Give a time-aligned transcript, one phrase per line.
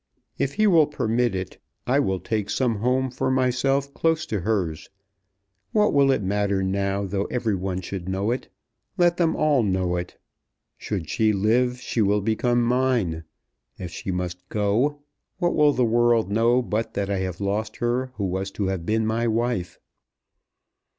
[0.39, 4.89] If he will permit it I will take some home for myself close to hers.
[5.73, 8.47] What will it matter now, though every one should know it?
[8.97, 10.17] Let them all know it.
[10.75, 13.25] Should she live she will become mine.
[13.77, 15.01] If she must go,
[15.37, 18.87] what will the world know but that I have lost her who was to have
[18.87, 19.77] been my wife?"